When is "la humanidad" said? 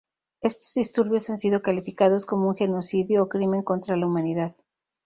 3.97-4.55